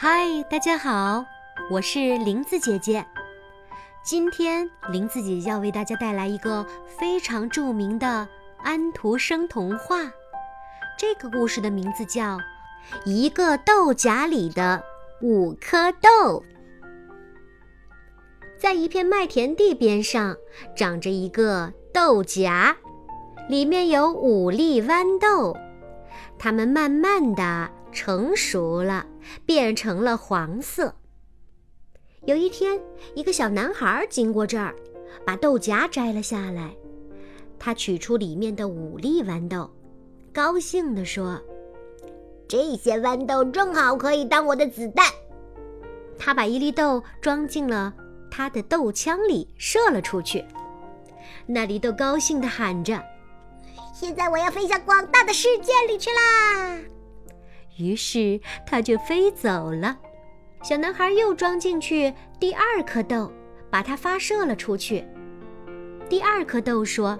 [0.00, 1.24] 嗨，大家好，
[1.68, 3.04] 我是林子姐姐。
[4.04, 8.28] 今天林子姐姐要为大家带来一个非常著名的
[8.62, 9.96] 安徒生童话。
[10.96, 12.36] 这个故事的名字叫
[13.04, 14.80] 《一个豆荚里的
[15.20, 16.08] 五颗豆》。
[18.56, 20.36] 在一片麦田地边上，
[20.76, 22.76] 长着一个豆荚，
[23.48, 25.56] 里面有五粒豌豆，
[26.38, 27.68] 它们慢慢的。
[27.98, 29.04] 成熟了，
[29.44, 30.94] 变成了黄色。
[32.26, 32.80] 有一天，
[33.16, 34.72] 一个小男孩经过这儿，
[35.26, 36.76] 把豆荚摘了下来。
[37.58, 39.68] 他取出里面的五粒豌豆，
[40.32, 41.42] 高兴地说
[42.46, 45.04] ：“这些豌豆正好可以当我的子弹。”
[46.16, 47.92] 他把一粒豆装进了
[48.30, 50.44] 他的豆枪里，射了出去。
[51.46, 53.02] 那粒豆高兴地喊着
[53.92, 56.78] ：“现在我要飞向广大的世界里去啦！”
[57.78, 59.96] 于是它就飞走了。
[60.62, 63.32] 小男孩又装进去第二颗豆，
[63.70, 65.06] 把它发射了出去。
[66.08, 67.18] 第二颗豆说：“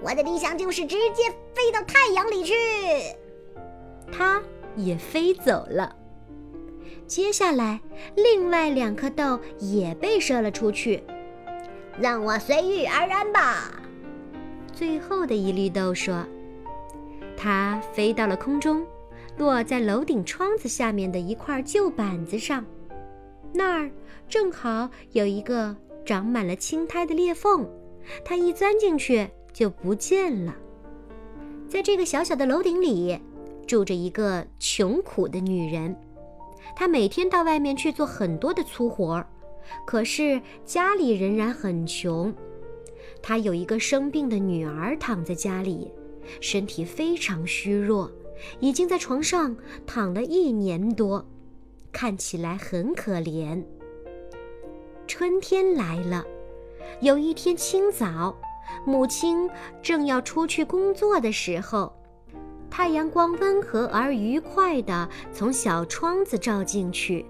[0.00, 2.54] 我的理想就是直接飞到太阳里去。”
[4.12, 4.40] 它
[4.76, 5.96] 也飞走了。
[7.06, 7.80] 接下来，
[8.14, 11.02] 另外两颗豆也被射了出去。
[11.98, 13.72] 让我随遇而安吧。
[14.72, 16.24] 最后的一粒豆说
[17.36, 18.86] ：“它飞到了空中。”
[19.42, 22.64] 落在楼顶窗子下面的一块旧板子上，
[23.52, 23.90] 那儿
[24.28, 27.68] 正好有一个长满了青苔的裂缝，
[28.24, 30.54] 它一钻进去就不见了。
[31.68, 33.18] 在这个小小的楼顶里，
[33.66, 35.96] 住着一个穷苦的女人，
[36.76, 39.26] 她每天到外面去做很多的粗活儿，
[39.84, 42.32] 可是家里仍然很穷。
[43.20, 45.90] 她有一个生病的女儿躺在家里，
[46.40, 48.08] 身体非常虚弱。
[48.60, 51.24] 已经在床上躺了一年多，
[51.92, 53.62] 看起来很可怜。
[55.06, 56.24] 春天来了，
[57.00, 58.34] 有一天清早，
[58.86, 59.48] 母亲
[59.82, 61.92] 正要出去工作的时候，
[62.70, 67.26] 太阳光温和而愉快地从小窗子照进去。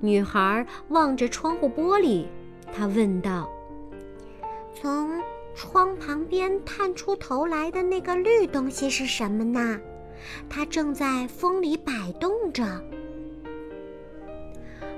[0.00, 2.24] 女孩望着窗户玻璃，
[2.72, 3.48] 她问道
[4.74, 5.22] ：“从
[5.54, 9.78] 窗旁边探出头来的那个绿东西是什么呢？”
[10.48, 12.64] 它正在风里摆动着。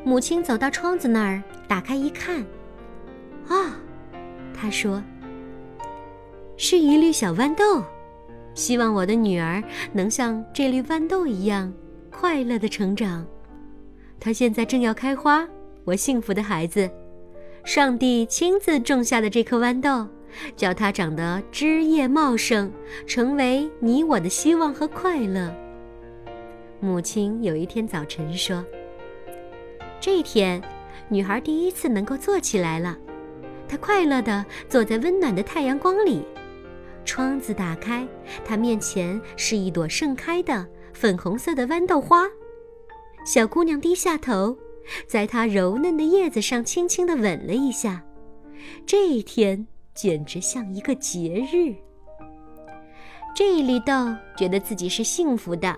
[0.05, 2.45] 母亲走到窗子那儿，打开一看，
[3.49, 3.77] 啊，
[4.55, 5.03] 她说
[6.57, 7.85] ：“是一粒小豌豆，
[8.55, 11.73] 希望我的女儿能像这粒豌豆一样
[12.11, 13.27] 快乐的成长。
[14.19, 15.47] 它现在正要开花，
[15.85, 16.91] 我幸福的孩子，
[17.65, 20.07] 上帝亲自种下的这颗豌豆。”
[20.57, 22.71] 叫它长得枝叶茂盛，
[23.07, 25.55] 成为你我的希望和快乐。
[26.81, 28.65] 母亲有一天早晨说
[30.01, 30.63] ：“这天，
[31.09, 32.97] 女孩第一次能够坐起来了。
[33.69, 36.23] 她快乐地坐在温暖的太阳光里。
[37.05, 38.07] 窗子打开，
[38.45, 42.27] 她面前是一朵盛开的粉红色的豌豆花。
[43.27, 44.57] 小姑娘低下头，
[45.07, 48.03] 在她柔嫩的叶子上轻轻地吻了一下。
[48.87, 49.67] 这一天。”
[50.01, 51.75] 简直像一个节日。
[53.37, 53.93] 这一粒豆
[54.35, 55.77] 觉得自己是幸福的，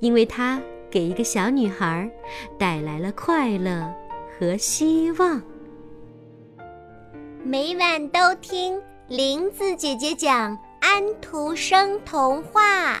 [0.00, 2.10] 因为它给一个小女孩
[2.58, 3.94] 带来了快乐
[4.36, 5.40] 和希望。
[7.44, 13.00] 每晚都听林子姐姐讲安徒生童话。